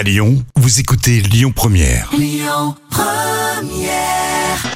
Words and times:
À 0.00 0.02
Lyon, 0.02 0.42
vous 0.56 0.80
écoutez 0.80 1.20
Lyon 1.20 1.52
Première. 1.54 2.10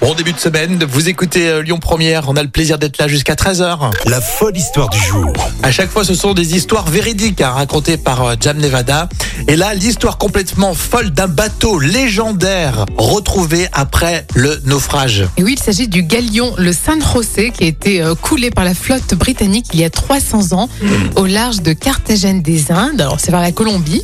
Bon 0.02 0.12
début 0.12 0.34
de 0.34 0.38
semaine, 0.38 0.84
vous 0.84 1.08
écoutez 1.08 1.48
euh, 1.48 1.62
Lyon 1.62 1.78
Première, 1.78 2.28
on 2.28 2.36
a 2.36 2.42
le 2.42 2.50
plaisir 2.50 2.78
d'être 2.78 2.98
là 2.98 3.08
jusqu'à 3.08 3.32
13h. 3.32 3.90
La 4.04 4.20
folle 4.20 4.54
histoire 4.54 4.90
du 4.90 4.98
jour. 4.98 5.32
À 5.62 5.72
chaque 5.72 5.88
fois, 5.88 6.04
ce 6.04 6.14
sont 6.14 6.34
des 6.34 6.54
histoires 6.54 6.90
véridiques 6.90 7.40
hein, 7.40 7.52
racontées 7.52 7.96
par 7.96 8.22
euh, 8.22 8.34
Jam 8.38 8.58
Nevada. 8.58 9.08
Et 9.48 9.56
là, 9.56 9.72
l'histoire 9.72 10.18
complètement 10.18 10.74
folle 10.74 11.08
d'un 11.08 11.26
bateau 11.26 11.78
légendaire 11.78 12.84
retrouvé 12.98 13.66
après 13.72 14.26
le 14.34 14.60
naufrage. 14.66 15.26
Et 15.38 15.42
oui, 15.42 15.54
il 15.56 15.62
s'agit 15.62 15.88
du 15.88 16.02
galion, 16.02 16.52
le 16.58 16.74
San 16.74 17.02
José, 17.02 17.50
qui 17.50 17.64
a 17.64 17.66
été 17.66 18.02
euh, 18.02 18.14
coulé 18.14 18.50
par 18.50 18.64
la 18.64 18.74
flotte 18.74 19.14
britannique 19.14 19.68
il 19.72 19.80
y 19.80 19.84
a 19.84 19.90
300 19.90 20.52
ans 20.52 20.68
au 21.16 21.24
large 21.24 21.62
de 21.62 21.72
Carthagène 21.72 22.42
des 22.42 22.70
Indes. 22.70 23.00
Alors, 23.00 23.20
c'est 23.20 23.30
vers 23.30 23.40
la 23.40 23.52
Colombie. 23.52 24.02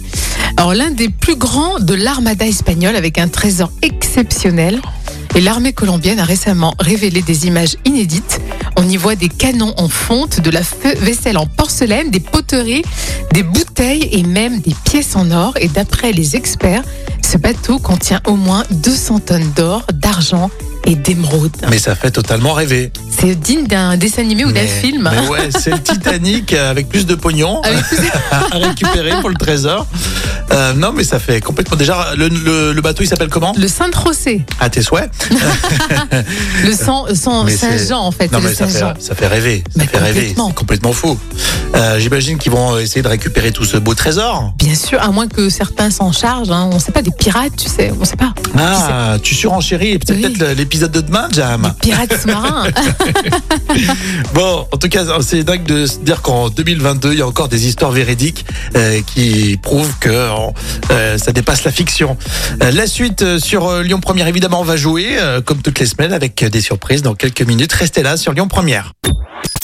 Alors, 0.57 0.75
l'un 0.75 0.91
des 0.91 1.09
plus 1.09 1.37
grands 1.37 1.79
de 1.79 1.95
l'armada 1.95 2.47
espagnole 2.47 2.97
avec 2.97 3.19
un 3.19 3.29
trésor 3.29 3.71
exceptionnel. 3.83 4.81
Et 5.37 5.41
l'armée 5.41 5.73
colombienne 5.73 6.19
a 6.19 6.25
récemment 6.25 6.75
révélé 6.81 7.23
des 7.23 7.47
images 7.47 7.77
inédites. 7.85 8.41
On 8.77 8.89
y 8.89 8.97
voit 8.97 9.15
des 9.15 9.29
canons 9.29 9.73
en 9.77 9.89
fonte, 9.89 10.41
de 10.41 10.51
la 10.51 10.61
vaisselle 11.01 11.39
en 11.39 11.47
porcelaine, 11.47 12.11
des 12.11 12.21
poteries, 12.21 12.83
des 13.33 13.45
bouteilles 13.45 14.09
et 14.11 14.25
même 14.25 14.61
des 14.61 14.75
pièces 14.85 15.15
en 15.15 15.31
or. 15.31 15.55
Et 15.61 15.69
d'après 15.69 16.13
les 16.13 16.35
experts, 16.35 16.83
ce 17.31 17.39
bateau 17.39 17.79
contient 17.79 18.21
au 18.27 18.35
moins 18.37 18.65
200 18.71 19.21
tonnes 19.21 19.53
d'or, 19.55 19.83
d'argent 19.93 20.51
et 20.85 20.97
d'émeraude. 20.97 21.53
Mais 21.69 21.79
ça 21.79 21.95
fait 21.95 22.11
totalement 22.11 22.55
rêver. 22.55 22.91
C'est 23.11 23.35
digne 23.39 23.67
d'un 23.67 23.97
dessin 23.97 24.23
animé 24.23 24.45
ou 24.45 24.51
d'un 24.53 24.67
film. 24.67 25.09
Mais 25.13 25.29
ouais, 25.29 25.49
c'est 25.57 25.71
le 25.71 25.81
Titanic 25.81 26.53
euh, 26.55 26.71
avec 26.71 26.89
plus 26.89 27.07
de 27.07 27.15
pognon 27.15 27.61
Avec 27.63 27.85
à 28.33 28.57
récupérer 28.57 29.13
pour 29.21 29.29
le 29.29 29.37
trésor. 29.37 29.87
Euh, 30.53 30.73
non, 30.73 30.93
mais 30.93 31.05
ça 31.05 31.21
fait 31.21 31.41
complètement. 31.41 31.77
Déjà, 31.77 32.15
le, 32.17 32.29
le- 32.29 32.73
le 32.73 32.81
bateau, 32.81 33.05
il 33.05 33.07
s'appelle 33.07 33.29
comment? 33.29 33.55
Le 33.57 33.69
Saint 33.69 33.91
José, 34.05 34.45
À 34.59 34.69
tes 34.71 34.83
souhaits. 34.83 35.11
le 36.65 36.73
Saint-Jean 36.73 38.01
en 38.01 38.11
fait, 38.11 38.33
Non, 38.33 38.41
mais 38.43 38.53
ça 38.55 38.67
fait, 38.67 38.81
ça 39.01 39.15
fait 39.15 39.27
rêver. 39.29 39.63
Ça 39.69 39.73
Mais 39.77 39.87
fait 39.87 39.99
rêver. 39.99 40.21
complètement. 40.21 40.49
C'est 40.49 40.55
complètement 40.55 40.93
fou. 40.93 41.19
Euh, 41.75 41.99
J'imagine 41.99 42.39
qu'ils 42.39 42.53
vont 42.53 42.79
essayer 42.79 43.03
de 43.03 43.09
récupérer 43.09 43.53
tout 43.53 43.65
ce 43.65 43.77
beau 43.77 43.95
trésor. 43.95 44.53
Bien 44.59 44.75
sûr, 44.75 45.01
à 45.03 45.09
moins 45.11 45.29
que 45.29 45.49
certains 45.49 45.91
s'en 45.91 46.13
chargent. 46.13 46.51
Hein. 46.51 46.69
On 46.71 46.75
ne 46.75 46.81
sait 46.81 46.93
pas, 46.93 47.03
des 47.03 47.11
pirates, 47.11 47.57
tu 47.57 47.69
sais, 47.69 47.93
on 47.97 48.01
ne 48.01 48.05
sait 48.05 48.17
pas. 48.17 48.33
Ah, 48.59 49.17
tu 49.23 49.35
surenchéris. 49.35 49.93
Oui. 49.93 49.99
peut-être 49.99 50.57
l'épisode 50.57 50.91
de 50.93 51.01
demain, 51.01 51.29
Jam. 51.33 51.73
Pirates 51.81 52.15
sous-marins. 52.21 52.65
Bon, 54.35 54.67
en 54.73 54.77
tout 54.77 54.89
cas, 54.89 55.05
c'est 55.23 55.43
dingue 55.45 55.65
de 55.65 55.87
se 55.87 55.99
dire 55.99 56.23
qu'en 56.23 56.49
2022, 56.51 57.13
il 57.13 57.19
y 57.19 57.23
a 57.23 57.27
encore 57.27 57.49
des 57.49 57.67
histoires 57.67 57.91
véridiques 57.91 58.45
euh, 58.77 59.01
qui 59.07 59.59
prouvent 59.63 59.95
que 60.01 60.09
euh, 60.91 61.19
ça 61.19 61.33
dépasse 61.33 61.65
la 61.65 61.73
fiction. 61.73 62.17
Euh, 62.63 62.71
la 62.71 62.87
suite 62.87 63.23
euh, 63.23 63.39
sur 63.39 63.67
euh, 63.69 63.83
Lyon 63.83 64.01
Première, 64.01 64.27
évidemment, 64.29 64.61
on 64.61 64.65
va 64.65 64.77
jouer 64.77 65.17
euh, 65.19 65.41
comme 65.41 65.63
toutes 65.63 65.79
les 65.79 65.87
semaines 65.87 66.13
avec 66.13 66.45
des 66.45 66.61
surprises 66.61 67.03
dans 67.03 67.15
quelques 67.15 67.43
minutes. 67.43 67.73
Restez 67.73 68.03
là 68.03 68.17
sur 68.17 68.33
Lyon 68.33 68.49
Première. 68.49 68.93